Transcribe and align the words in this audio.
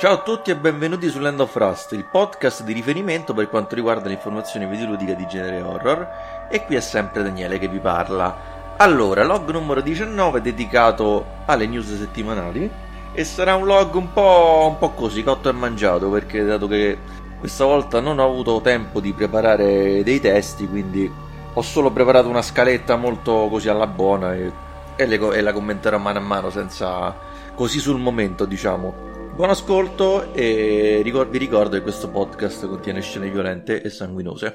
Ciao 0.00 0.14
a 0.14 0.22
tutti 0.22 0.50
e 0.50 0.56
benvenuti 0.56 1.10
su 1.10 1.18
Land 1.18 1.40
of 1.40 1.54
Rust, 1.56 1.92
il 1.92 2.06
podcast 2.06 2.62
di 2.62 2.72
riferimento 2.72 3.34
per 3.34 3.50
quanto 3.50 3.74
riguarda 3.74 4.08
l'informazione 4.08 4.66
videoludica 4.66 5.12
di 5.12 5.26
genere 5.26 5.60
horror. 5.60 6.08
E 6.50 6.64
qui 6.64 6.76
è 6.76 6.80
sempre 6.80 7.22
Daniele 7.22 7.58
che 7.58 7.68
vi 7.68 7.80
parla. 7.80 8.74
Allora, 8.78 9.24
log 9.24 9.50
numero 9.50 9.82
19 9.82 10.40
dedicato 10.40 11.42
alle 11.44 11.66
news 11.66 11.94
settimanali. 11.98 12.70
E 13.12 13.24
sarà 13.24 13.54
un 13.56 13.66
log 13.66 13.94
un 13.94 14.10
po', 14.14 14.68
un 14.70 14.78
po' 14.78 14.92
così, 14.92 15.22
cotto 15.22 15.50
e 15.50 15.52
mangiato, 15.52 16.08
perché 16.08 16.44
dato 16.44 16.66
che 16.66 16.96
questa 17.38 17.66
volta 17.66 18.00
non 18.00 18.20
ho 18.20 18.24
avuto 18.24 18.62
tempo 18.62 19.00
di 19.00 19.12
preparare 19.12 20.02
dei 20.02 20.18
testi, 20.18 20.66
quindi 20.66 21.12
ho 21.52 21.60
solo 21.60 21.90
preparato 21.90 22.26
una 22.26 22.40
scaletta 22.40 22.96
molto 22.96 23.48
così 23.50 23.68
alla 23.68 23.86
buona 23.86 24.34
e, 24.34 24.50
e, 24.96 25.04
le, 25.04 25.16
e 25.16 25.42
la 25.42 25.52
commenterò 25.52 25.98
mano 25.98 26.20
a 26.20 26.22
mano 26.22 26.48
senza 26.48 27.14
così 27.54 27.78
sul 27.78 28.00
momento, 28.00 28.46
diciamo. 28.46 29.09
Buon 29.40 29.52
ascolto 29.52 30.34
e 30.34 31.00
vi 31.02 31.38
ricordo 31.38 31.74
che 31.74 31.80
questo 31.80 32.10
podcast 32.10 32.66
contiene 32.68 33.00
scene 33.00 33.30
violente 33.30 33.80
e 33.80 33.88
sanguinose. 33.88 34.54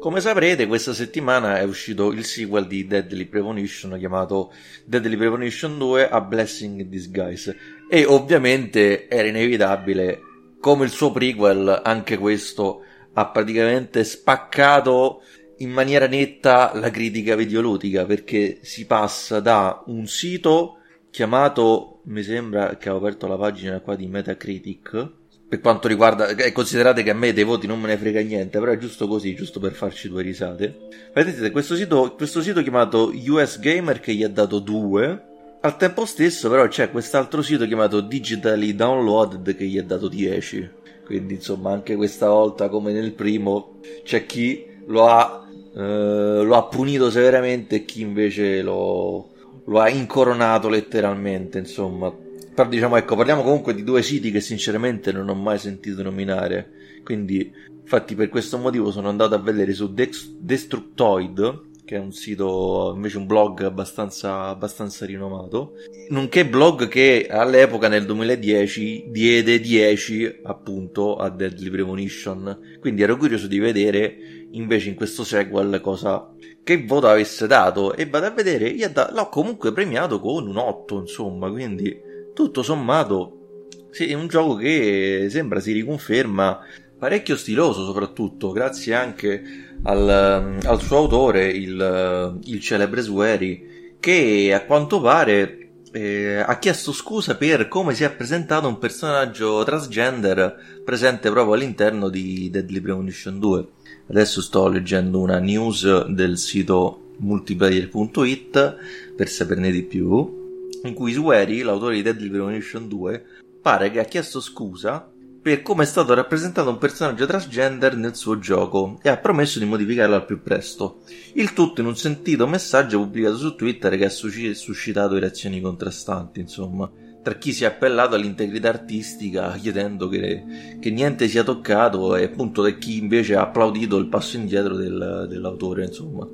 Come 0.00 0.20
saprete, 0.20 0.66
questa 0.66 0.94
settimana 0.94 1.58
è 1.58 1.64
uscito 1.64 2.10
il 2.10 2.24
sequel 2.24 2.66
di 2.66 2.86
Deadly 2.86 3.26
Premonition 3.26 3.98
chiamato 3.98 4.54
Deadly 4.86 5.18
Premonition 5.18 5.76
2 5.76 6.08
A 6.08 6.22
Blessing 6.22 6.80
in 6.80 6.88
Disguise 6.88 7.54
e 7.90 8.06
ovviamente 8.06 9.06
era 9.06 9.28
inevitabile 9.28 10.18
come 10.58 10.86
il 10.86 10.90
suo 10.90 11.12
prequel 11.12 11.82
anche 11.84 12.16
questo 12.16 12.84
ha 13.14 13.26
praticamente 13.28 14.04
spaccato 14.04 15.22
in 15.58 15.70
maniera 15.70 16.06
netta 16.06 16.72
la 16.74 16.90
critica 16.90 17.36
videoludica 17.36 18.04
perché 18.04 18.58
si 18.62 18.86
passa 18.86 19.40
da 19.40 19.82
un 19.86 20.06
sito 20.06 20.78
chiamato, 21.10 22.00
mi 22.04 22.22
sembra 22.22 22.76
che 22.76 22.88
ho 22.90 22.96
aperto 22.96 23.26
la 23.26 23.36
pagina 23.36 23.80
qua 23.80 23.94
di 23.94 24.06
Metacritic, 24.06 25.10
per 25.52 25.60
quanto 25.60 25.86
riguarda, 25.86 26.28
eh, 26.28 26.50
considerate 26.50 27.02
che 27.02 27.10
a 27.10 27.14
me 27.14 27.34
dei 27.34 27.44
voti 27.44 27.66
non 27.66 27.78
me 27.78 27.88
ne 27.88 27.98
frega 27.98 28.22
niente, 28.22 28.58
però 28.58 28.72
è 28.72 28.78
giusto 28.78 29.06
così, 29.06 29.34
giusto 29.34 29.60
per 29.60 29.72
farci 29.72 30.08
due 30.08 30.22
risate. 30.22 30.88
Vedete, 31.12 31.50
questo 31.50 31.76
sito, 31.76 32.14
questo 32.14 32.40
sito 32.40 32.62
chiamato 32.62 33.12
US 33.26 33.58
Gamer 33.60 34.00
che 34.00 34.14
gli 34.14 34.24
ha 34.24 34.30
dato 34.30 34.60
2, 34.60 35.24
al 35.60 35.76
tempo 35.76 36.06
stesso 36.06 36.48
però 36.48 36.66
c'è 36.66 36.90
quest'altro 36.90 37.42
sito 37.42 37.66
chiamato 37.66 38.00
Digitally 38.00 38.74
Downloaded 38.74 39.54
che 39.54 39.66
gli 39.66 39.76
ha 39.76 39.84
dato 39.84 40.08
10. 40.08 40.70
Quindi 41.12 41.34
insomma 41.34 41.72
anche 41.72 41.94
questa 41.94 42.30
volta 42.30 42.70
come 42.70 42.90
nel 42.90 43.12
primo 43.12 43.80
c'è 44.02 44.24
chi 44.24 44.64
lo 44.86 45.08
ha, 45.08 45.46
eh, 45.76 46.42
lo 46.42 46.56
ha 46.56 46.64
punito 46.64 47.10
severamente 47.10 47.76
e 47.76 47.84
chi 47.84 48.00
invece 48.00 48.62
lo, 48.62 49.28
lo 49.66 49.78
ha 49.78 49.90
incoronato 49.90 50.70
letteralmente. 50.70 51.58
Insomma, 51.58 52.10
però 52.54 52.66
diciamo 52.66 52.96
ecco 52.96 53.14
parliamo 53.14 53.42
comunque 53.42 53.74
di 53.74 53.84
due 53.84 54.00
siti 54.00 54.30
che 54.30 54.40
sinceramente 54.40 55.12
non 55.12 55.28
ho 55.28 55.34
mai 55.34 55.58
sentito 55.58 56.02
nominare. 56.02 56.70
Quindi 57.04 57.52
infatti 57.82 58.14
per 58.14 58.30
questo 58.30 58.56
motivo 58.56 58.90
sono 58.90 59.10
andato 59.10 59.34
a 59.34 59.38
vedere 59.38 59.74
su 59.74 59.92
Dex- 59.92 60.30
Destructoid 60.38 61.71
che 61.92 61.98
è 61.98 62.00
un 62.00 62.12
sito, 62.12 62.92
invece 62.96 63.18
un 63.18 63.26
blog 63.26 63.62
abbastanza, 63.64 64.46
abbastanza 64.46 65.04
rinomato, 65.04 65.74
nonché 66.08 66.46
blog 66.46 66.88
che 66.88 67.26
all'epoca 67.30 67.88
nel 67.88 68.06
2010 68.06 69.08
diede 69.10 69.60
10 69.60 70.40
appunto 70.44 71.16
a 71.16 71.28
Deadly 71.28 71.68
Premonition, 71.68 72.78
quindi 72.80 73.02
ero 73.02 73.18
curioso 73.18 73.46
di 73.46 73.58
vedere 73.58 74.16
invece 74.52 74.88
in 74.88 74.94
questo 74.94 75.22
sequel 75.22 75.82
cosa 75.82 76.32
che 76.64 76.82
voto 76.82 77.08
avesse 77.08 77.46
dato. 77.46 77.94
E 77.94 78.06
vado 78.06 78.24
a 78.24 78.30
vedere 78.30 78.74
da- 78.90 79.10
l'ho 79.12 79.28
comunque 79.28 79.72
premiato 79.72 80.18
con 80.18 80.46
un 80.46 80.56
8 80.56 81.00
insomma 81.00 81.50
quindi 81.50 81.94
tutto 82.32 82.62
sommato 82.62 83.42
sì, 83.90 84.10
è 84.10 84.14
un 84.14 84.26
gioco 84.26 84.54
che 84.54 85.26
sembra 85.28 85.60
si 85.60 85.72
riconferma 85.72 86.60
parecchio 87.02 87.36
stiloso 87.36 87.84
soprattutto 87.84 88.52
grazie 88.52 88.94
anche 88.94 89.42
al, 89.82 90.60
al 90.62 90.80
suo 90.80 90.98
autore, 90.98 91.48
il, 91.48 92.38
il 92.44 92.60
celebre 92.60 93.02
Sueri, 93.02 93.96
che 93.98 94.52
a 94.54 94.64
quanto 94.64 95.00
pare 95.00 95.70
eh, 95.90 96.36
ha 96.36 96.58
chiesto 96.58 96.92
scusa 96.92 97.36
per 97.36 97.66
come 97.66 97.96
si 97.96 98.04
è 98.04 98.12
presentato 98.12 98.68
un 98.68 98.78
personaggio 98.78 99.64
transgender 99.64 100.82
presente 100.84 101.28
proprio 101.28 101.54
all'interno 101.54 102.08
di 102.08 102.48
Deadly 102.50 102.80
Premonition 102.80 103.40
2. 103.40 103.66
Adesso 104.10 104.40
sto 104.40 104.68
leggendo 104.68 105.18
una 105.18 105.40
news 105.40 106.06
del 106.06 106.38
sito 106.38 107.14
multiplayer.it 107.16 108.76
per 109.16 109.28
saperne 109.28 109.72
di 109.72 109.82
più, 109.82 110.68
in 110.84 110.94
cui 110.94 111.12
Sueri, 111.12 111.62
l'autore 111.62 111.96
di 111.96 112.02
Deadly 112.02 112.28
Premonition 112.28 112.86
2, 112.86 113.24
pare 113.60 113.90
che 113.90 113.98
ha 113.98 114.04
chiesto 114.04 114.40
scusa 114.40 115.11
per 115.42 115.60
come 115.62 115.82
è 115.82 115.86
stato 115.86 116.14
rappresentato 116.14 116.70
un 116.70 116.78
personaggio 116.78 117.26
transgender 117.26 117.96
nel 117.96 118.14
suo 118.14 118.38
gioco 118.38 119.00
e 119.02 119.08
ha 119.08 119.16
promesso 119.16 119.58
di 119.58 119.64
modificarlo 119.64 120.14
al 120.14 120.24
più 120.24 120.40
presto. 120.40 121.00
Il 121.34 121.52
tutto 121.52 121.80
in 121.80 121.88
un 121.88 121.96
sentito 121.96 122.46
messaggio 122.46 123.00
pubblicato 123.00 123.36
su 123.36 123.56
Twitter 123.56 123.98
che 123.98 124.04
ha 124.04 124.08
suscitato 124.08 125.18
reazioni 125.18 125.60
contrastanti, 125.60 126.38
insomma, 126.38 126.88
tra 127.24 127.34
chi 127.34 127.52
si 127.52 127.64
è 127.64 127.66
appellato 127.66 128.14
all'integrità 128.14 128.68
artistica 128.68 129.50
chiedendo 129.60 130.08
che, 130.08 130.76
che 130.80 130.90
niente 130.92 131.26
sia 131.26 131.42
toccato 131.42 132.14
e 132.14 132.22
appunto 132.22 132.62
da 132.62 132.70
chi 132.70 132.98
invece 132.98 133.34
ha 133.34 133.42
applaudito 133.42 133.96
il 133.96 134.06
passo 134.06 134.36
indietro 134.36 134.76
del, 134.76 135.26
dell'autore, 135.28 135.86
insomma. 135.86 136.24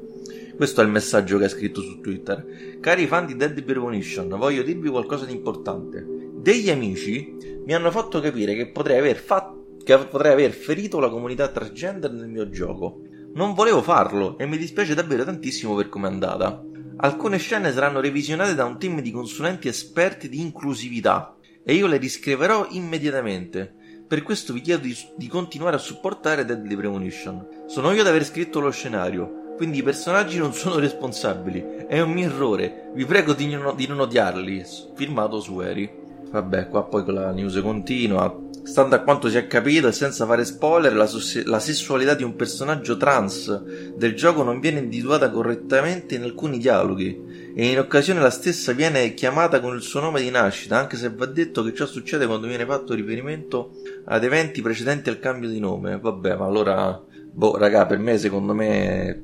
Questo 0.54 0.82
è 0.82 0.84
il 0.84 0.90
messaggio 0.90 1.38
che 1.38 1.44
ha 1.44 1.48
scritto 1.48 1.80
su 1.80 2.00
Twitter. 2.00 2.78
Cari 2.78 3.06
fan 3.06 3.24
di 3.24 3.36
Dead 3.36 3.62
Premonition, 3.62 4.28
voglio 4.28 4.62
dirvi 4.62 4.90
qualcosa 4.90 5.24
di 5.24 5.32
importante 5.32 6.27
degli 6.48 6.70
amici 6.70 7.36
mi 7.66 7.74
hanno 7.74 7.90
fatto 7.90 8.20
capire 8.20 8.54
che 8.54 8.68
potrei 8.68 8.96
aver, 8.96 9.18
fatto, 9.18 9.76
che 9.84 9.98
potrei 9.98 10.32
aver 10.32 10.52
ferito 10.52 10.98
la 10.98 11.10
comunità 11.10 11.48
transgender 11.48 12.10
nel 12.10 12.30
mio 12.30 12.48
gioco. 12.48 13.02
Non 13.34 13.52
volevo 13.52 13.82
farlo 13.82 14.38
e 14.38 14.46
mi 14.46 14.56
dispiace 14.56 14.94
davvero 14.94 15.24
tantissimo 15.24 15.74
per 15.74 15.90
come 15.90 16.08
è 16.08 16.10
andata. 16.10 16.64
Alcune 17.00 17.36
scene 17.36 17.70
saranno 17.70 18.00
revisionate 18.00 18.54
da 18.54 18.64
un 18.64 18.78
team 18.78 19.02
di 19.02 19.10
consulenti 19.10 19.68
esperti 19.68 20.30
di 20.30 20.40
inclusività 20.40 21.36
e 21.62 21.74
io 21.74 21.86
le 21.86 21.98
riscriverò 21.98 22.68
immediatamente. 22.70 23.74
Per 24.08 24.22
questo 24.22 24.54
vi 24.54 24.62
chiedo 24.62 24.84
di, 24.86 24.96
di 25.18 25.28
continuare 25.28 25.76
a 25.76 25.80
supportare 25.80 26.46
Deadly 26.46 26.76
Premonition. 26.76 27.64
Sono 27.66 27.92
io 27.92 28.00
ad 28.00 28.06
aver 28.06 28.24
scritto 28.24 28.60
lo 28.60 28.70
scenario, 28.70 29.52
quindi 29.58 29.80
i 29.80 29.82
personaggi 29.82 30.38
non 30.38 30.54
sono 30.54 30.78
responsabili. 30.78 31.84
È 31.86 32.00
un 32.00 32.10
mio 32.10 32.24
errore. 32.24 32.90
Vi 32.94 33.04
prego 33.04 33.34
di 33.34 33.48
non, 33.48 33.76
di 33.76 33.86
non 33.86 34.00
odiarli. 34.00 34.64
Firmato 34.94 35.40
Sueri. 35.40 35.97
Vabbè, 36.30 36.68
qua 36.68 36.84
poi 36.84 37.04
la 37.06 37.30
news 37.32 37.58
continua. 37.62 38.46
Stando 38.62 38.96
a 38.96 38.98
quanto 38.98 39.30
si 39.30 39.38
è 39.38 39.46
capito 39.46 39.88
e 39.88 39.92
senza 39.92 40.26
fare 40.26 40.44
spoiler, 40.44 40.94
la, 40.94 41.06
sus- 41.06 41.42
la, 41.44 41.58
sessualità 41.58 42.14
di 42.14 42.22
un 42.22 42.36
personaggio 42.36 42.98
trans 42.98 43.62
del 43.96 44.14
gioco 44.14 44.42
non 44.42 44.60
viene 44.60 44.80
individuata 44.80 45.30
correttamente 45.30 46.16
in 46.16 46.22
alcuni 46.22 46.58
dialoghi 46.58 47.52
e 47.54 47.70
in 47.70 47.78
occasione 47.78 48.20
la 48.20 48.28
stessa 48.28 48.72
viene 48.72 49.14
chiamata 49.14 49.60
con 49.60 49.74
il 49.74 49.80
suo 49.80 50.00
nome 50.00 50.20
di 50.20 50.28
nascita, 50.28 50.78
anche 50.78 50.98
se 50.98 51.10
va 51.10 51.24
detto 51.24 51.62
che 51.62 51.72
ciò 51.72 51.86
succede 51.86 52.26
quando 52.26 52.46
viene 52.46 52.66
fatto 52.66 52.92
riferimento 52.92 53.72
ad 54.04 54.22
eventi 54.22 54.60
precedenti 54.60 55.08
al 55.08 55.18
cambio 55.18 55.48
di 55.48 55.58
nome. 55.58 55.98
Vabbè, 55.98 56.36
ma 56.36 56.44
allora, 56.44 57.02
boh, 57.32 57.56
raga, 57.56 57.86
per 57.86 57.98
me, 57.98 58.18
secondo 58.18 58.52
me, 58.52 59.22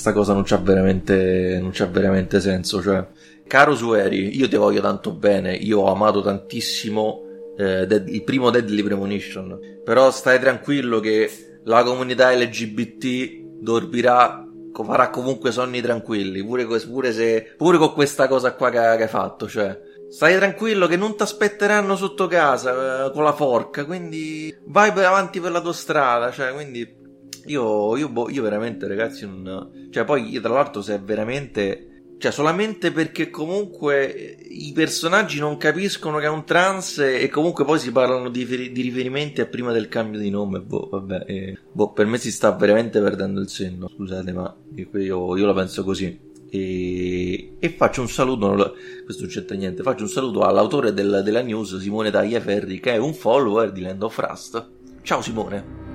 sta 0.00 0.14
cosa 0.14 0.32
non 0.32 0.44
c'ha 0.44 0.56
veramente, 0.56 1.58
non 1.60 1.72
c'ha 1.72 1.84
veramente 1.84 2.40
senso, 2.40 2.80
cioè 2.80 3.06
Caro 3.46 3.76
Sueri, 3.76 4.34
io 4.34 4.48
ti 4.48 4.56
voglio 4.56 4.80
tanto 4.80 5.12
bene, 5.12 5.54
io 5.54 5.80
ho 5.80 5.92
amato 5.92 6.22
tantissimo 6.22 7.22
eh, 7.58 7.86
Dead, 7.86 8.08
il 8.08 8.24
primo 8.24 8.48
Deadly 8.48 8.82
Premonition, 8.82 9.58
però 9.84 10.10
stai 10.10 10.40
tranquillo 10.40 11.00
che 11.00 11.60
la 11.64 11.82
comunità 11.82 12.32
LGBT 12.32 13.60
dormirà, 13.60 14.42
farà 14.72 15.10
comunque 15.10 15.52
sonni 15.52 15.82
tranquilli, 15.82 16.42
pure, 16.42 16.64
pure, 16.64 17.12
se, 17.12 17.54
pure 17.58 17.76
con 17.76 17.92
questa 17.92 18.26
cosa 18.26 18.54
qua 18.54 18.70
che, 18.70 18.78
che 18.78 19.02
hai 19.02 19.08
fatto, 19.08 19.46
cioè... 19.46 19.88
Stai 20.10 20.34
tranquillo 20.34 20.88
che 20.88 20.96
non 20.96 21.14
ti 21.14 21.22
aspetteranno 21.22 21.94
sotto 21.94 22.26
casa 22.26 23.06
eh, 23.06 23.12
con 23.12 23.22
la 23.22 23.32
forca, 23.32 23.84
quindi 23.84 24.52
vai 24.66 24.90
avanti 25.04 25.38
per 25.38 25.52
la 25.52 25.60
tua 25.60 25.72
strada, 25.72 26.32
cioè, 26.32 26.52
quindi 26.52 26.99
io, 27.46 27.96
io, 27.96 28.08
boh, 28.08 28.30
io 28.30 28.42
veramente 28.42 28.86
ragazzi 28.86 29.26
non... 29.26 29.88
Cioè 29.90 30.04
poi 30.04 30.38
tra 30.40 30.52
l'altro 30.52 30.82
se 30.82 30.94
è 30.94 31.00
veramente 31.00 31.90
cioè, 32.20 32.32
solamente 32.32 32.92
perché 32.92 33.30
comunque 33.30 34.36
i 34.46 34.72
personaggi 34.74 35.38
non 35.38 35.56
capiscono 35.56 36.18
che 36.18 36.26
è 36.26 36.28
un 36.28 36.44
trans 36.44 36.98
e 36.98 37.30
comunque 37.30 37.64
poi 37.64 37.78
si 37.78 37.90
parlano 37.92 38.28
di, 38.28 38.44
di 38.44 38.82
riferimenti 38.82 39.40
a 39.40 39.46
prima 39.46 39.72
del 39.72 39.88
cambio 39.88 40.20
di 40.20 40.28
nome. 40.28 40.60
Boh, 40.60 40.88
vabbè, 40.90 41.24
eh, 41.26 41.58
boh, 41.72 41.92
per 41.92 42.04
me 42.04 42.18
si 42.18 42.30
sta 42.30 42.52
veramente 42.52 43.00
perdendo 43.00 43.40
il 43.40 43.48
senno. 43.48 43.88
Scusate, 43.88 44.32
ma 44.32 44.54
io, 44.74 45.34
io 45.34 45.46
la 45.46 45.54
penso 45.54 45.82
così. 45.82 46.28
E, 46.50 47.54
e, 47.58 47.70
faccio 47.70 48.02
un 48.02 48.08
saluto, 48.08 48.74
questo 49.04 49.22
non 49.22 49.30
c'entra 49.30 49.56
niente, 49.56 49.82
faccio 49.82 50.02
un 50.02 50.10
saluto 50.10 50.42
all'autore 50.42 50.92
del, 50.92 51.22
della 51.24 51.40
news, 51.40 51.78
Simone 51.78 52.10
Tagliaferri, 52.10 52.80
che 52.80 52.92
è 52.92 52.96
un 52.98 53.14
follower 53.14 53.72
di 53.72 53.80
Land 53.80 54.02
of 54.02 54.18
Rust. 54.18 54.68
Ciao 55.00 55.22
Simone! 55.22 55.89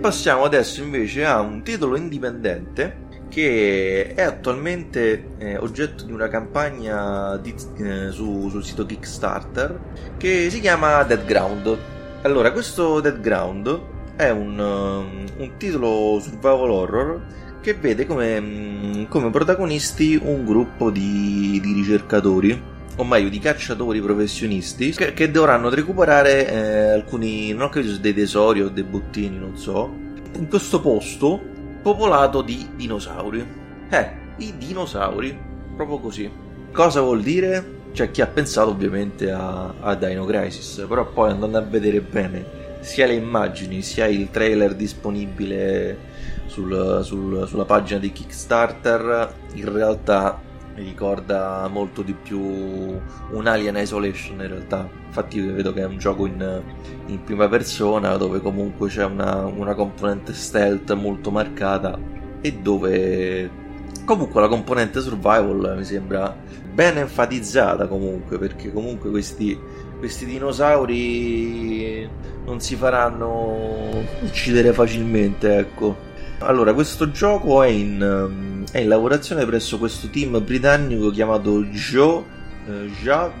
Passiamo 0.00 0.44
adesso 0.44 0.82
invece 0.82 1.24
a 1.24 1.40
un 1.40 1.62
titolo 1.62 1.96
indipendente 1.96 3.08
che 3.28 4.12
è 4.14 4.22
attualmente 4.22 5.34
eh, 5.38 5.56
oggetto 5.58 6.04
di 6.04 6.12
una 6.12 6.28
campagna 6.28 7.36
di, 7.36 7.54
eh, 7.78 8.10
su, 8.10 8.48
sul 8.48 8.64
sito 8.64 8.84
Kickstarter 8.84 9.78
che 10.16 10.50
si 10.50 10.60
chiama 10.60 11.02
Dead 11.04 11.24
Ground. 11.24 11.78
Allora, 12.22 12.50
questo 12.50 13.00
Dead 13.00 13.20
Ground 13.20 13.80
è 14.16 14.30
un, 14.30 14.58
um, 14.58 15.24
un 15.36 15.50
titolo 15.56 16.18
survival 16.20 16.70
horror 16.70 17.20
che 17.60 17.74
vede 17.74 18.06
come, 18.06 18.40
mm, 18.40 19.04
come 19.04 19.30
protagonisti 19.30 20.18
un 20.20 20.44
gruppo 20.44 20.90
di, 20.90 21.60
di, 21.62 21.72
ricercatori, 21.72 22.60
o 23.00 23.04
meglio 23.04 23.30
di 23.30 23.38
cacciatori 23.38 24.00
professionisti, 24.00 24.90
che, 24.90 25.14
che 25.14 25.30
dovranno 25.30 25.70
recuperare 25.70 26.46
eh, 26.46 26.90
alcuni, 26.90 27.50
non 27.52 27.62
ho 27.62 27.68
capito 27.70 27.96
dei 27.96 28.12
tesori 28.12 28.60
o 28.60 28.68
dei 28.68 28.82
bottini, 28.82 29.38
non 29.38 29.56
so, 29.56 29.90
in 30.36 30.46
questo 30.48 30.82
posto 30.82 31.40
popolato 31.82 32.42
di 32.42 32.68
dinosauri. 32.76 33.46
Eh, 33.88 34.10
i 34.36 34.54
dinosauri, 34.58 35.36
proprio 35.74 35.98
così. 35.98 36.30
Cosa 36.70 37.00
vuol 37.00 37.22
dire? 37.22 37.78
C'è 37.92 38.10
chi 38.10 38.20
ha 38.20 38.26
pensato 38.26 38.68
ovviamente 38.68 39.30
a, 39.30 39.72
a 39.80 39.94
Dino 39.94 40.26
Crisis, 40.26 40.84
però 40.86 41.06
poi 41.06 41.30
andando 41.30 41.56
a 41.56 41.62
vedere 41.62 42.02
bene 42.02 42.58
sia 42.80 43.06
le 43.06 43.14
immagini 43.14 43.82
sia 43.82 44.06
il 44.06 44.30
trailer 44.30 44.74
disponibile 44.74 45.98
sul, 46.46 47.00
sul, 47.02 47.46
sulla 47.48 47.64
pagina 47.64 47.98
di 47.98 48.12
Kickstarter, 48.12 49.34
in 49.54 49.72
realtà 49.72 50.48
mi 50.80 50.86
ricorda 50.86 51.68
molto 51.68 52.00
di 52.00 52.14
più 52.14 52.40
un 52.40 53.46
Alien 53.46 53.76
Isolation 53.76 54.40
in 54.40 54.48
realtà. 54.48 54.88
Infatti 55.06 55.40
vedo 55.40 55.74
che 55.74 55.82
è 55.82 55.84
un 55.84 55.98
gioco 55.98 56.24
in, 56.24 56.62
in 57.06 57.22
prima 57.22 57.48
persona 57.48 58.16
dove 58.16 58.40
comunque 58.40 58.88
c'è 58.88 59.04
una, 59.04 59.44
una 59.44 59.74
componente 59.74 60.32
stealth 60.32 60.92
molto 60.94 61.30
marcata 61.30 61.98
e 62.40 62.52
dove 62.54 63.68
comunque 64.06 64.40
la 64.40 64.48
componente 64.48 65.00
survival 65.00 65.74
mi 65.76 65.84
sembra 65.84 66.34
ben 66.72 66.96
enfatizzata 66.96 67.86
comunque 67.86 68.38
perché 68.38 68.72
comunque 68.72 69.10
questi, 69.10 69.58
questi 69.98 70.24
dinosauri 70.24 72.08
non 72.46 72.60
si 72.60 72.76
faranno 72.76 74.02
uccidere 74.22 74.72
facilmente 74.72 75.58
ecco 75.58 76.08
allora, 76.42 76.72
questo 76.72 77.10
gioco 77.10 77.62
è 77.62 77.68
in, 77.68 78.00
um, 78.00 78.59
è 78.72 78.78
in 78.78 78.88
lavorazione 78.88 79.44
presso 79.46 79.78
questo 79.78 80.08
team 80.08 80.42
britannico 80.44 81.10
chiamato 81.10 81.62
Joe 81.64 82.22
eh, 82.68 82.90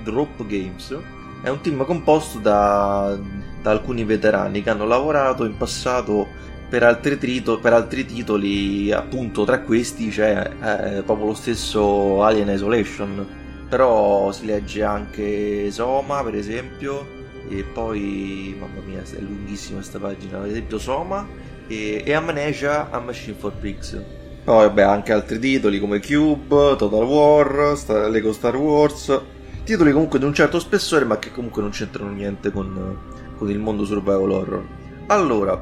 Drop 0.02 0.44
Games. 0.46 0.96
È 1.42 1.48
un 1.48 1.60
team 1.60 1.84
composto 1.84 2.38
da, 2.38 3.16
da, 3.62 3.70
alcuni 3.70 4.04
veterani 4.04 4.62
che 4.62 4.70
hanno 4.70 4.86
lavorato 4.86 5.44
in 5.44 5.56
passato 5.56 6.26
per 6.68 6.82
altri, 6.82 7.16
trito, 7.18 7.58
per 7.58 7.72
altri 7.72 8.04
titoli, 8.04 8.92
appunto 8.92 9.44
tra 9.44 9.60
questi 9.60 10.08
c'è 10.08 10.50
eh, 10.62 11.02
proprio 11.02 11.26
lo 11.28 11.34
stesso 11.34 12.22
Alien 12.22 12.50
Isolation, 12.50 13.26
però 13.68 14.30
si 14.32 14.46
legge 14.46 14.82
anche 14.82 15.70
Soma 15.70 16.22
per 16.22 16.34
esempio, 16.34 17.18
e 17.48 17.64
poi, 17.64 18.54
mamma 18.58 18.80
mia, 18.86 19.00
è 19.02 19.20
lunghissima 19.20 19.78
questa 19.78 19.98
pagina, 19.98 20.38
per 20.38 20.50
esempio 20.50 20.78
Soma 20.78 21.26
e, 21.66 22.02
e 22.04 22.12
Amnesia 22.12 22.90
a 22.90 23.00
Machine 23.00 23.36
for 23.36 23.52
Pigs. 23.52 24.19
Poi 24.50 24.66
vabbè 24.66 24.82
anche 24.82 25.12
altri 25.12 25.38
titoli 25.38 25.78
come 25.78 26.00
Cube, 26.00 26.74
Total 26.74 27.04
War, 27.04 27.76
Star, 27.76 28.10
Lego 28.10 28.32
Star 28.32 28.56
Wars, 28.56 29.16
titoli 29.62 29.92
comunque 29.92 30.18
di 30.18 30.24
un 30.24 30.34
certo 30.34 30.58
spessore 30.58 31.04
ma 31.04 31.20
che 31.20 31.30
comunque 31.30 31.62
non 31.62 31.70
c'entrano 31.70 32.10
niente 32.10 32.50
con, 32.50 32.98
con 33.36 33.48
il 33.48 33.60
mondo 33.60 33.84
survival 33.84 34.28
horror. 34.28 34.66
Allora, 35.06 35.56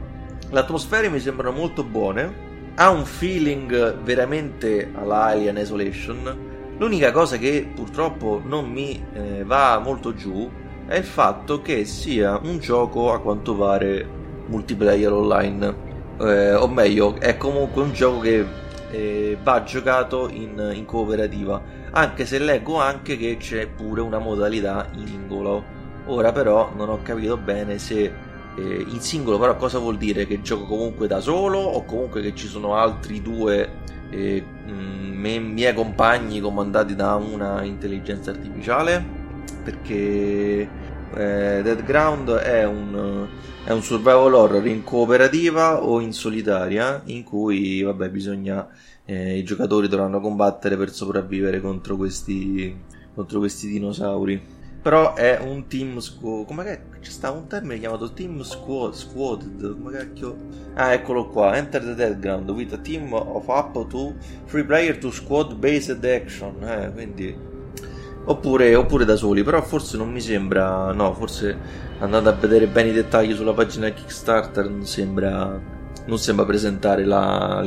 le 0.48 0.58
atmosfere 0.58 1.10
mi 1.10 1.20
sembrano 1.20 1.54
molto 1.54 1.84
buone, 1.84 2.72
ha 2.76 2.88
un 2.88 3.04
feeling 3.04 3.98
veramente 3.98 4.90
all'Alien 4.94 5.58
Isolation. 5.58 6.74
L'unica 6.78 7.12
cosa 7.12 7.36
che 7.36 7.70
purtroppo 7.74 8.40
non 8.42 8.70
mi 8.70 9.04
eh, 9.12 9.44
va 9.44 9.78
molto 9.84 10.14
giù 10.14 10.50
è 10.86 10.96
il 10.96 11.04
fatto 11.04 11.60
che 11.60 11.84
sia 11.84 12.40
un 12.42 12.58
gioco 12.58 13.12
a 13.12 13.20
quanto 13.20 13.54
pare 13.54 14.08
multiplayer 14.46 15.12
online 15.12 15.76
eh, 16.20 16.54
o 16.54 16.66
meglio 16.68 17.20
è 17.20 17.36
comunque 17.36 17.82
un 17.82 17.92
gioco 17.92 18.20
che 18.20 18.66
eh, 18.90 19.36
va 19.42 19.62
giocato 19.62 20.28
in, 20.28 20.72
in, 20.74 20.84
cooperativa 20.84 21.60
anche 21.90 22.24
se 22.26 22.38
leggo 22.38 22.80
anche 22.80 23.16
che 23.16 23.36
c'è 23.38 23.66
pure 23.66 24.00
una 24.00 24.18
modalità 24.18 24.88
in 24.94 25.06
singolo. 25.28 25.76
Ora 26.06 26.32
però 26.32 26.72
non 26.74 26.88
ho 26.88 27.02
capito 27.02 27.36
bene 27.36 27.78
se 27.78 28.12
eh, 28.56 28.84
in 28.88 29.00
singolo 29.00 29.38
però 29.38 29.56
cosa 29.56 29.78
vuol 29.78 29.98
dire? 29.98 30.26
Che 30.26 30.40
gioco 30.40 30.64
comunque 30.64 31.06
da 31.06 31.20
solo 31.20 31.58
o 31.58 31.84
comunque 31.84 32.22
che 32.22 32.34
ci 32.34 32.46
sono 32.46 32.74
altri 32.74 33.20
due 33.20 33.68
eh, 34.10 34.42
mh, 34.64 34.72
miei 35.20 35.74
compagni 35.74 36.40
comandati 36.40 36.94
da 36.94 37.14
una 37.14 37.62
intelligenza 37.62 38.30
artificiale? 38.30 39.16
Perché 39.62 40.68
eh, 41.14 41.60
Dead 41.62 41.82
Ground 41.84 42.30
è 42.30 42.64
un, 42.64 43.28
è 43.64 43.70
un 43.70 43.82
survival 43.82 44.34
horror 44.34 44.66
in 44.66 44.82
cooperativa 44.84 45.82
o 45.82 46.00
in 46.00 46.12
solitaria 46.12 47.02
in 47.06 47.24
cui 47.24 47.82
vabbè 47.82 48.08
bisogna 48.10 48.68
eh, 49.04 49.38
i 49.38 49.42
giocatori 49.42 49.88
dovranno 49.88 50.20
combattere 50.20 50.76
per 50.76 50.90
sopravvivere 50.90 51.60
contro 51.60 51.96
questi, 51.96 52.76
contro 53.14 53.38
questi 53.38 53.68
dinosauri. 53.68 54.56
Però 54.80 55.14
è 55.14 55.38
un 55.40 55.66
team 55.66 55.98
squad 55.98 56.46
come 56.46 56.64
che 56.64 56.80
c'è 57.00 57.10
sta 57.10 57.30
un 57.30 57.48
termine 57.48 57.80
chiamato 57.80 58.12
team 58.12 58.42
squad 58.42 58.94
squad 58.94 59.76
come 59.76 59.90
cacchio? 59.90 60.36
Ah 60.74 60.92
eccolo 60.92 61.28
qua 61.28 61.56
enter 61.56 61.82
the 61.82 61.94
dead 61.94 62.20
ground 62.20 62.48
with 62.50 62.72
a 62.72 62.78
team 62.78 63.12
of 63.12 63.48
up 63.48 63.88
to 63.88 64.14
free 64.44 64.64
player 64.64 64.96
to 64.96 65.10
squad 65.10 65.54
based 65.56 66.04
action 66.04 66.62
eh, 66.62 66.92
quindi 66.92 67.47
Oppure, 68.24 68.74
oppure, 68.74 69.04
da 69.04 69.16
soli, 69.16 69.42
però 69.42 69.62
forse 69.62 69.96
non 69.96 70.10
mi 70.10 70.20
sembra. 70.20 70.92
No, 70.92 71.14
forse 71.14 71.56
andando 72.00 72.28
a 72.28 72.32
vedere 72.32 72.66
bene 72.66 72.90
i 72.90 72.92
dettagli 72.92 73.34
sulla 73.34 73.54
pagina 73.54 73.88
Kickstarter 73.88 74.68
non 74.68 74.84
sembra, 74.84 75.58
non 76.04 76.18
sembra 76.18 76.44
presentare 76.44 77.04
la, 77.04 77.62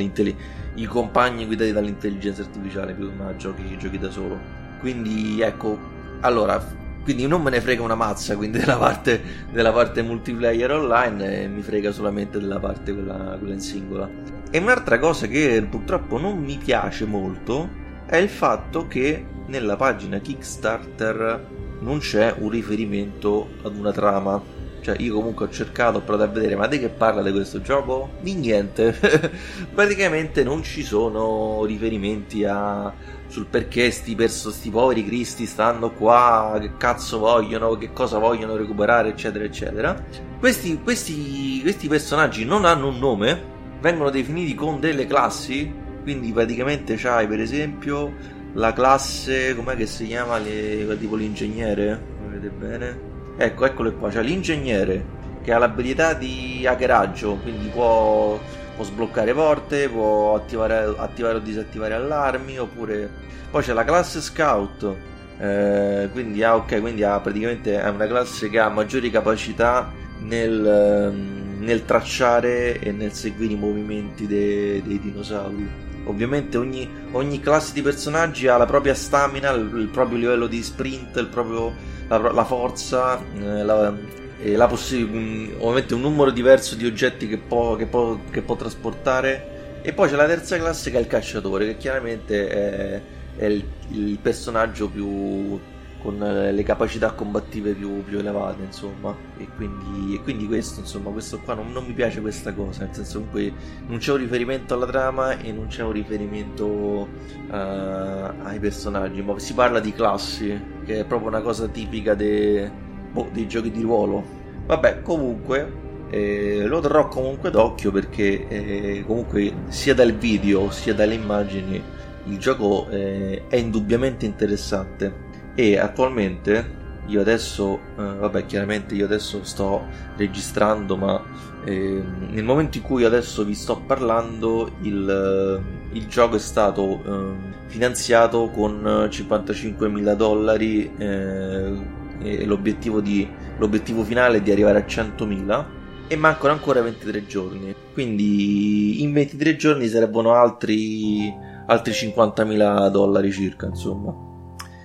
i 0.75 0.85
compagni 0.85 1.45
guidati 1.45 1.71
dall'intelligenza 1.71 2.41
artificiale 2.41 2.93
più 2.93 3.11
ma 3.11 3.35
giochi, 3.35 3.77
giochi 3.77 3.97
da 3.97 4.09
solo. 4.09 4.37
Quindi 4.79 5.41
ecco, 5.41 5.77
allora, 6.21 6.63
quindi 7.03 7.27
non 7.27 7.41
me 7.41 7.49
ne 7.49 7.61
frega 7.61 7.81
una 7.81 7.95
mazza 7.95 8.35
quindi 8.35 8.59
della 8.59 8.77
parte, 8.77 9.21
della 9.51 9.71
parte 9.71 10.01
multiplayer 10.01 10.71
online, 10.71 11.47
mi 11.47 11.61
frega 11.61 11.91
solamente 11.91 12.39
della 12.39 12.59
parte 12.59 12.93
quella, 12.93 13.35
quella 13.37 13.53
in 13.53 13.61
singola. 13.61 14.09
E 14.49 14.57
un'altra 14.59 14.99
cosa 14.99 15.27
che 15.27 15.65
purtroppo 15.67 16.19
non 16.19 16.37
mi 16.37 16.57
piace 16.57 17.05
molto 17.05 17.67
è 18.05 18.17
il 18.17 18.29
fatto 18.29 18.87
che 18.87 19.25
nella 19.51 19.75
pagina 19.75 20.19
Kickstarter 20.19 21.47
non 21.81 21.99
c'è 21.99 22.33
un 22.39 22.49
riferimento 22.49 23.49
ad 23.63 23.75
una 23.75 23.91
trama. 23.91 24.59
Cioè, 24.81 24.95
io 24.99 25.13
comunque 25.13 25.45
ho 25.45 25.49
cercato, 25.49 25.97
ho 25.97 26.01
provato 26.01 26.27
a 26.31 26.33
vedere, 26.33 26.55
ma 26.55 26.65
di 26.65 26.79
che 26.79 26.89
parla 26.89 27.21
di 27.21 27.31
questo 27.31 27.61
gioco? 27.61 28.11
Di 28.21 28.33
niente. 28.33 28.97
Praticamente 29.75 30.43
non 30.43 30.63
ci 30.63 30.81
sono 30.81 31.63
riferimenti 31.65 32.43
a, 32.45 32.91
sul 33.27 33.45
perché 33.45 33.91
sti, 33.91 34.15
perso, 34.15 34.49
sti 34.49 34.71
poveri 34.71 35.05
cristi 35.05 35.45
stanno 35.45 35.91
qua, 35.91 36.57
che 36.59 36.77
cazzo 36.77 37.19
vogliono, 37.19 37.75
che 37.75 37.93
cosa 37.93 38.17
vogliono 38.17 38.55
recuperare, 38.55 39.09
eccetera, 39.09 39.43
eccetera. 39.43 40.03
Questi, 40.39 40.81
questi, 40.81 41.61
questi 41.61 41.87
personaggi 41.87 42.43
non 42.43 42.65
hanno 42.65 42.87
un 42.87 42.97
nome, 42.97 43.43
vengono 43.81 44.09
definiti 44.09 44.55
con 44.55 44.79
delle 44.79 45.05
classi 45.05 45.81
quindi 46.01 46.31
praticamente 46.31 46.95
c'hai 46.95 47.27
per 47.27 47.39
esempio 47.39 48.39
la 48.53 48.73
classe, 48.73 49.55
com'è 49.55 49.75
che 49.75 49.85
si 49.85 50.07
chiama? 50.07 50.37
Le, 50.37 50.97
tipo 50.99 51.15
l'ingegnere, 51.15 51.99
vedete 52.27 52.49
bene? 52.49 52.99
Ecco, 53.37 53.65
eccolo 53.65 53.93
qua, 53.93 54.09
c'è 54.09 54.21
l'ingegnere 54.21 55.19
che 55.41 55.53
ha 55.53 55.57
l'abilità 55.57 56.13
di 56.13 56.65
hackeraggio, 56.67 57.35
quindi 57.37 57.67
può, 57.69 58.39
può 58.75 58.83
sbloccare 58.83 59.33
porte, 59.33 59.89
può 59.89 60.35
attivare, 60.35 60.93
attivare, 60.97 61.37
o 61.37 61.39
disattivare 61.39 61.93
allarmi, 61.93 62.57
oppure 62.59 63.09
poi 63.49 63.63
c'è 63.63 63.73
la 63.73 63.83
classe 63.83 64.21
scout, 64.21 64.95
eh, 65.39 66.09
quindi, 66.11 66.43
ah, 66.43 66.55
okay, 66.55 66.79
quindi 66.79 67.03
ha 67.03 67.19
praticamente 67.19 67.81
è 67.81 67.89
una 67.89 68.07
classe 68.07 68.49
che 68.49 68.59
ha 68.59 68.69
maggiori 68.69 69.09
capacità 69.09 69.91
nel, 70.19 71.11
nel 71.57 71.85
tracciare 71.85 72.79
e 72.79 72.91
nel 72.91 73.13
seguire 73.13 73.53
i 73.53 73.57
movimenti 73.57 74.27
dei, 74.27 74.83
dei 74.83 74.99
dinosauri 74.99 75.89
ovviamente 76.05 76.57
ogni, 76.57 76.89
ogni, 77.11 77.39
classe 77.39 77.73
di 77.73 77.81
personaggi 77.81 78.47
ha 78.47 78.57
la 78.57 78.65
propria 78.65 78.93
stamina, 78.93 79.51
il, 79.51 79.71
il 79.75 79.87
proprio 79.87 80.17
livello 80.17 80.47
di 80.47 80.61
sprint, 80.61 81.25
proprio, 81.27 81.73
la, 82.07 82.31
la, 82.31 82.43
forza, 82.43 83.19
eh, 83.19 83.63
la, 83.63 83.93
eh, 84.41 84.55
la 84.55 84.67
possi- 84.67 85.03
mm, 85.03 85.53
ovviamente 85.59 85.93
un 85.93 86.01
numero 86.01 86.31
diverso 86.31 86.75
di 86.75 86.85
oggetti 86.85 87.27
che 87.27 87.37
può, 87.37 87.75
che, 87.75 87.85
può, 87.85 88.17
che 88.29 88.41
può, 88.41 88.55
trasportare. 88.55 89.79
E 89.81 89.93
poi 89.93 90.09
c'è 90.09 90.15
la 90.15 90.27
terza 90.27 90.57
classe 90.57 90.91
che 90.91 90.97
è 90.97 90.99
il 90.99 91.07
cacciatore, 91.07 91.65
che 91.65 91.77
chiaramente 91.77 92.47
è, 92.47 93.01
è 93.37 93.45
il, 93.45 93.63
il, 93.89 94.17
personaggio 94.21 94.87
più, 94.89 95.59
con 96.01 96.17
le 96.17 96.63
capacità 96.63 97.11
combattive 97.11 97.73
più, 97.73 98.03
più 98.03 98.19
elevate, 98.19 98.63
insomma. 98.63 99.15
E 99.37 99.47
quindi, 99.55 100.15
e 100.15 100.21
quindi, 100.21 100.47
questo, 100.47 100.79
insomma, 100.79 101.11
questo 101.11 101.39
qua 101.39 101.53
non, 101.53 101.71
non, 101.71 101.85
mi 101.85 101.93
piace 101.93 102.21
questa 102.21 102.53
cosa, 102.53 102.85
nel 102.85 102.93
senso 102.93 103.19
comunque 103.19 103.53
non 103.87 103.97
c'è 103.99 104.11
un 104.11 104.17
riferimento 104.17 104.73
alla 104.73 104.85
trama 104.85 105.37
e 105.37 105.51
non 105.51 105.67
c'è 105.67 105.83
un 105.83 105.91
riferimento 105.91 106.65
uh, 106.65 107.07
ai 107.49 108.59
personaggi, 108.59 109.21
ma 109.21 109.37
si 109.39 109.53
parla 109.53 109.79
di 109.79 109.93
classi, 109.93 110.59
che 110.85 110.99
è 110.99 111.05
proprio 111.05 111.29
una 111.29 111.41
cosa 111.41 111.67
tipica 111.67 112.15
de, 112.15 112.69
boh, 113.11 113.29
dei 113.31 113.47
giochi 113.47 113.71
di 113.71 113.81
ruolo. 113.81 114.23
Vabbè, 114.65 115.01
comunque, 115.01 115.79
eh, 116.09 116.65
lo 116.65 116.79
terrò 116.81 117.07
comunque 117.07 117.51
d'occhio 117.51 117.91
perché 117.91 118.47
eh, 118.47 119.03
comunque 119.05 119.53
sia 119.67 119.93
dal 119.93 120.11
video 120.13 120.69
sia 120.69 120.93
dalle 120.93 121.13
immagini 121.13 121.81
il 122.25 122.37
gioco 122.37 122.89
eh, 122.89 123.43
è 123.47 123.55
indubbiamente 123.55 124.25
interessante 124.25 125.29
e 125.55 125.77
attualmente 125.77 126.79
io 127.07 127.19
adesso, 127.19 127.79
eh, 127.97 128.03
vabbè 128.03 128.45
chiaramente 128.45 128.95
io 128.95 129.05
adesso 129.05 129.43
sto 129.43 129.85
registrando 130.15 130.95
ma 130.95 131.21
eh, 131.65 132.01
nel 132.29 132.43
momento 132.43 132.77
in 132.77 132.83
cui 132.83 133.03
adesso 133.03 133.43
vi 133.43 133.53
sto 133.53 133.81
parlando 133.85 134.71
il, 134.81 135.09
eh, 135.09 135.97
il 135.97 136.07
gioco 136.07 136.35
è 136.35 136.39
stato 136.39 137.01
eh, 137.03 137.35
finanziato 137.67 138.49
con 138.49 139.07
55 139.09 139.89
mila 139.89 140.13
dollari 140.13 140.91
eh, 140.97 141.99
e 142.23 142.45
l'obiettivo, 142.45 143.01
di, 143.01 143.27
l'obiettivo 143.57 144.03
finale 144.03 144.37
è 144.37 144.41
di 144.41 144.51
arrivare 144.51 144.79
a 144.79 144.85
100.000 144.85 145.65
e 146.07 146.15
mancano 146.15 146.53
ancora 146.53 146.81
23 146.81 147.25
giorni. 147.25 147.73
Quindi 147.93 149.01
in 149.01 149.11
23 149.11 149.55
giorni 149.55 149.87
sarebbero 149.87 150.33
altri, 150.33 151.33
altri 151.65 151.93
50.000 151.93 152.89
dollari 152.89 153.31
circa 153.31 153.65
insomma 153.65 154.29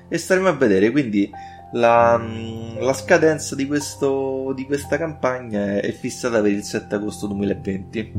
e 0.09 0.19
staremo 0.19 0.49
a 0.49 0.53
vedere. 0.53 0.91
Quindi 0.91 1.31
la, 1.73 2.21
la 2.79 2.93
scadenza 2.93 3.55
di, 3.55 3.67
questo, 3.67 4.53
di 4.55 4.65
questa 4.67 4.97
campagna 4.97 5.81
è 5.81 5.93
fissata 5.93 6.41
per 6.41 6.51
il 6.51 6.63
7 6.63 6.95
agosto 6.95 7.27
2020. 7.27 8.13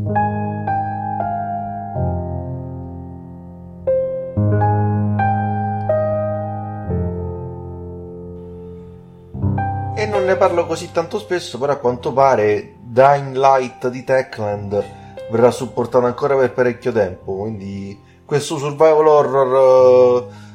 E 9.96 10.06
non 10.06 10.26
ne 10.26 10.36
parlo 10.36 10.68
così 10.68 10.92
tanto 10.92 11.18
spesso, 11.18 11.58
però 11.58 11.74
a 11.74 11.78
quanto 11.78 12.14
pare 12.14 12.76
Dying 12.84 13.36
Light 13.36 13.88
di 13.90 14.04
Techland 14.04 14.84
verrà 15.32 15.52
supportato 15.52 16.06
ancora 16.06 16.38
per 16.38 16.54
parecchio 16.54 16.92
tempo, 16.92 17.36
quindi 17.36 18.00
questo 18.24 18.58
survival 18.58 19.08
horror 19.08 20.24
uh, 20.24 20.47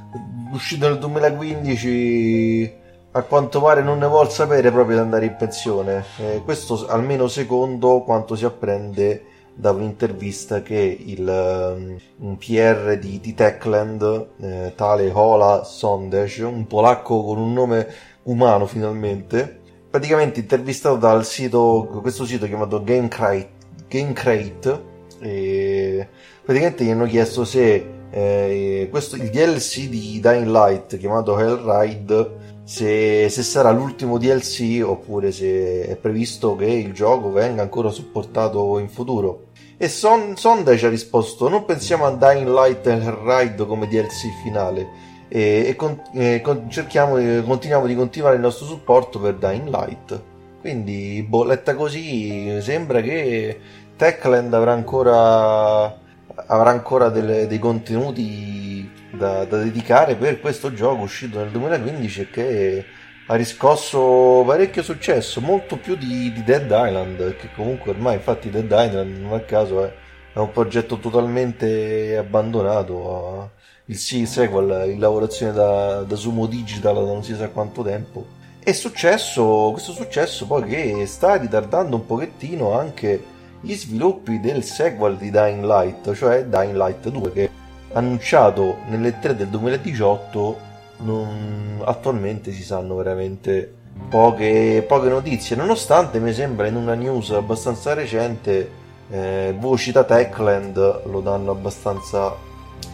uscito 0.52 0.86
nel 0.86 0.98
2015 0.98 2.80
a 3.12 3.22
quanto 3.22 3.60
pare 3.60 3.82
non 3.82 3.98
ne 3.98 4.06
vuol 4.06 4.30
sapere 4.30 4.70
proprio 4.70 4.96
di 4.96 5.02
andare 5.02 5.26
in 5.26 5.36
pensione. 5.36 6.04
Eh, 6.18 6.42
questo 6.44 6.86
almeno 6.86 7.28
secondo 7.28 8.02
quanto 8.02 8.36
si 8.36 8.44
apprende 8.44 9.24
da 9.54 9.70
un'intervista 9.70 10.62
che 10.62 10.96
il 11.04 11.26
um, 11.28 11.98
un 12.20 12.36
PR 12.38 12.96
di, 12.98 13.20
di 13.20 13.34
Techland 13.34 14.28
eh, 14.40 14.72
tale 14.74 15.10
Hola 15.12 15.62
Sondage 15.62 16.42
un 16.44 16.66
polacco 16.66 17.22
con 17.22 17.36
un 17.36 17.52
nome 17.52 17.86
umano 18.22 18.64
finalmente 18.64 19.60
praticamente 19.90 20.40
intervistato 20.40 20.96
dal 20.96 21.26
sito 21.26 21.86
questo 22.00 22.24
sito 22.24 22.46
chiamato 22.46 22.82
Gamecrate, 22.82 23.50
Gamecrate 23.88 24.84
e 25.20 26.08
praticamente 26.42 26.84
gli 26.84 26.90
hanno 26.90 27.04
chiesto 27.04 27.44
se 27.44 28.00
eh, 28.14 28.88
questo, 28.90 29.16
il 29.16 29.30
DLC 29.30 29.88
di 29.88 30.20
Dying 30.20 30.46
Light 30.46 30.98
chiamato 30.98 31.38
Hellride 31.38 32.40
se, 32.62 33.30
se, 33.30 33.42
sarà 33.42 33.70
l'ultimo 33.70 34.18
DLC 34.18 34.82
oppure 34.84 35.32
se 35.32 35.86
è 35.86 35.96
previsto 35.96 36.54
che 36.54 36.66
il 36.66 36.92
gioco 36.92 37.32
venga 37.32 37.62
ancora 37.62 37.88
supportato 37.88 38.78
in 38.78 38.90
futuro. 38.90 39.46
E 39.78 39.88
Son, 39.88 40.36
Sonda 40.36 40.76
ci 40.76 40.84
ha 40.84 40.90
risposto: 40.90 41.48
Non 41.48 41.64
pensiamo 41.64 42.04
a 42.04 42.14
Dying 42.14 42.48
Light 42.48 42.86
e 42.86 42.92
Hellride 42.92 43.66
come 43.66 43.88
DLC 43.88 44.42
finale. 44.42 44.86
E, 45.28 45.64
e, 45.68 45.74
con, 45.76 45.98
e 46.12 46.42
con, 46.42 46.68
cerchiamo, 46.68 47.14
continuiamo 47.42 47.86
di 47.86 47.94
continuare 47.94 48.34
il 48.34 48.42
nostro 48.42 48.66
supporto 48.66 49.18
per 49.20 49.36
Dying 49.36 49.68
Light. 49.68 50.22
Quindi, 50.60 51.24
bolletta 51.26 51.74
così, 51.74 52.60
sembra 52.60 53.00
che 53.00 53.58
Techland 53.96 54.52
avrà 54.52 54.72
ancora 54.72 56.00
avrà 56.46 56.70
ancora 56.70 57.08
delle, 57.08 57.46
dei 57.46 57.58
contenuti 57.58 58.90
da, 59.10 59.44
da, 59.44 59.58
dedicare 59.58 60.16
per 60.16 60.40
questo 60.40 60.72
gioco 60.72 61.02
uscito 61.02 61.38
nel 61.38 61.50
2015 61.50 62.20
e 62.20 62.30
che 62.30 62.84
ha 63.26 63.34
riscosso 63.34 64.42
parecchio 64.46 64.82
successo, 64.82 65.40
molto 65.40 65.76
più 65.76 65.96
di, 65.96 66.32
di, 66.32 66.42
Dead 66.44 66.64
Island, 66.64 67.36
che 67.36 67.50
comunque 67.54 67.92
ormai 67.92 68.14
infatti 68.14 68.50
Dead 68.50 68.64
Island 68.64 69.18
non 69.18 69.32
a 69.34 69.40
caso 69.40 69.84
è, 69.84 69.92
è 70.32 70.38
un 70.38 70.50
progetto 70.50 70.98
totalmente 70.98 72.16
abbandonato, 72.16 73.50
il 73.86 73.96
sequel 73.96 74.90
in 74.90 74.98
lavorazione 74.98 75.52
da, 75.52 76.02
da 76.02 76.16
Sumo 76.16 76.46
Digital 76.46 76.94
da 76.94 77.00
non 77.00 77.22
si 77.22 77.34
sa 77.34 77.48
quanto 77.48 77.82
tempo. 77.82 78.40
È 78.62 78.72
successo, 78.72 79.70
questo 79.72 79.92
successo 79.92 80.46
poi 80.46 80.64
che 80.64 81.06
sta 81.06 81.34
ritardando 81.34 81.96
un 81.96 82.06
pochettino 82.06 82.78
anche 82.78 83.31
gli 83.62 83.74
sviluppi 83.74 84.40
del 84.40 84.64
sequel 84.64 85.16
di 85.16 85.30
Dying 85.30 85.64
Light, 85.64 86.12
cioè 86.14 86.44
Dying 86.44 86.74
Light 86.74 87.08
2, 87.08 87.32
che 87.32 87.50
annunciato 87.92 88.78
nelle 88.88 89.18
3 89.18 89.36
del 89.36 89.48
2018, 89.48 90.58
non... 90.98 91.80
attualmente 91.84 92.52
si 92.52 92.62
sanno 92.62 92.96
veramente 92.96 93.72
poche, 94.08 94.84
poche, 94.86 95.08
notizie, 95.08 95.56
nonostante 95.56 96.18
mi 96.18 96.32
sembra 96.32 96.66
in 96.66 96.76
una 96.76 96.94
news 96.94 97.30
abbastanza 97.30 97.94
recente 97.94 98.80
eh, 99.10 99.54
voci 99.58 99.92
da 99.92 100.04
Techland 100.04 101.06
lo 101.06 101.20
danno 101.20 101.50
abbastanza 101.50 102.34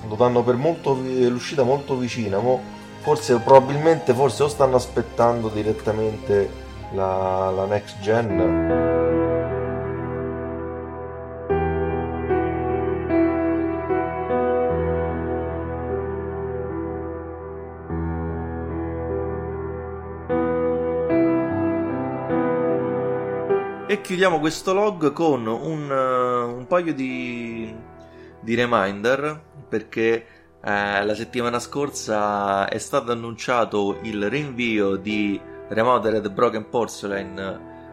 lo 0.09 0.15
danno 0.17 0.43
per 0.43 0.57
molto, 0.57 0.95
l'uscita 0.95 1.63
molto 1.63 1.97
vicina 1.97 2.39
mo 2.39 2.61
forse 3.01 3.39
probabilmente 3.39 4.13
forse 4.13 4.43
o 4.43 4.49
stanno 4.49 4.77
aspettando 4.77 5.49
direttamente 5.49 6.51
la, 6.93 7.51
la 7.55 7.65
next 7.67 8.01
gen 8.01 9.08
chiudiamo 24.09 24.41
questo 24.41 24.73
log 24.73 25.13
con 25.13 25.47
un, 25.47 25.91
uh, 25.91 26.57
un 26.57 26.67
paio 26.67 26.95
di, 26.95 27.71
di, 28.41 28.55
reminder 28.55 29.39
perché 29.69 30.25
eh, 30.63 31.05
la 31.05 31.15
settimana 31.15 31.59
scorsa 31.59 32.67
è 32.71 32.79
stato 32.79 33.13
annunciato 33.13 33.99
il 34.05 34.31
rinvio 34.31 34.97
di 34.97 35.39
Remodeled 35.69 36.31
Broken 36.31 36.71
Porcelain 36.71 37.39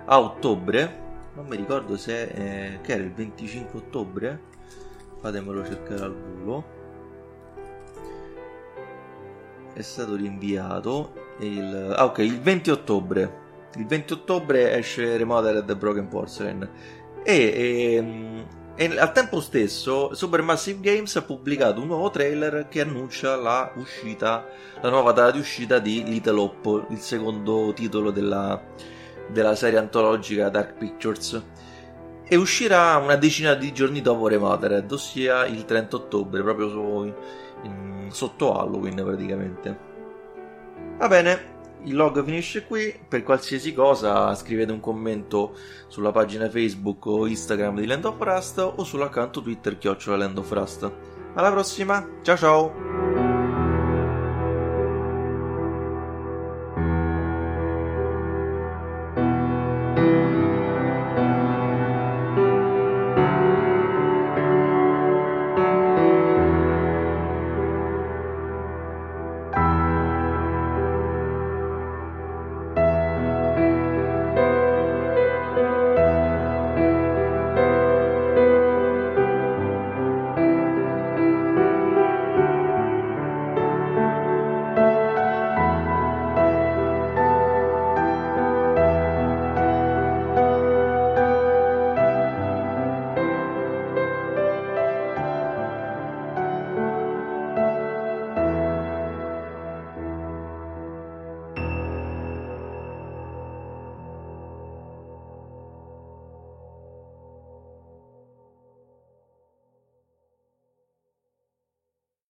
a 0.05 0.19
ottobre. 0.21 1.03
Non 1.33 1.47
mi 1.47 1.57
ricordo 1.57 1.97
se 1.97 2.21
eh, 2.23 2.79
era 2.81 3.03
il 3.03 3.11
25 3.11 3.77
ottobre. 3.77 4.41
Fatemelo 5.19 5.65
cercare 5.65 6.01
al 6.01 6.15
volo. 6.15 6.63
È 9.73 9.81
stato 9.81 10.15
rinviato 10.15 11.11
il, 11.39 11.93
ah, 11.93 12.05
ok, 12.05 12.19
il 12.19 12.39
20 12.39 12.69
ottobre 12.71 13.43
il 13.77 13.85
20 13.85 14.13
ottobre 14.13 14.77
esce 14.77 15.17
Remodeled 15.17 15.75
Broken 15.75 16.07
Porcelain. 16.07 16.69
E, 17.23 17.33
e, 17.33 17.93
ehm, 17.95 18.45
e, 18.75 18.99
al 18.99 19.11
tempo 19.11 19.39
stesso 19.41 20.13
Supermassive 20.13 20.79
Games 20.79 21.15
ha 21.15 21.21
pubblicato 21.23 21.81
un 21.81 21.87
nuovo 21.87 22.09
trailer 22.09 22.67
che 22.69 22.81
annuncia 22.81 23.35
la 23.35 23.71
uscita, 23.75 24.45
la 24.81 24.89
nuova 24.89 25.11
data 25.11 25.31
di 25.31 25.39
uscita 25.39 25.79
di 25.79 26.03
Little 26.03 26.39
Hope, 26.39 26.87
il 26.89 26.99
secondo 26.99 27.73
titolo 27.73 28.11
della, 28.11 28.61
della 29.27 29.55
serie 29.55 29.79
antologica 29.79 30.49
Dark 30.49 30.73
Pictures. 30.73 31.41
E 32.27 32.35
uscirà 32.35 32.97
una 32.97 33.15
decina 33.17 33.53
di 33.53 33.71
giorni 33.71 34.01
dopo 34.01 34.27
Remodeled, 34.27 34.91
ossia 34.91 35.45
il 35.45 35.63
30 35.63 35.95
ottobre, 35.95 36.41
proprio 36.41 36.69
su, 36.69 37.13
in, 37.63 38.07
sotto 38.09 38.59
Halloween 38.59 38.95
praticamente. 38.95 39.93
Va 40.97 41.07
bene, 41.07 41.54
il 41.85 41.95
log 41.95 42.23
finisce 42.23 42.65
qui. 42.65 42.93
Per 43.07 43.23
qualsiasi 43.23 43.73
cosa 43.73 44.33
scrivete 44.35 44.71
un 44.71 44.79
commento 44.79 45.55
sulla 45.87 46.11
pagina 46.11 46.49
Facebook 46.49 47.05
o 47.05 47.27
Instagram 47.27 47.79
di 47.79 47.85
Land 47.85 48.05
of 48.05 48.15
Rust 48.19 48.59
o 48.59 48.83
sull'account 48.83 49.41
Twitter 49.41 49.77
chiocciola 49.77 50.17
Land 50.17 50.37
of 50.37 50.51
Rust. 50.51 50.91
Alla 51.35 51.51
prossima, 51.51 52.07
ciao 52.21 52.37
ciao! 52.37 52.94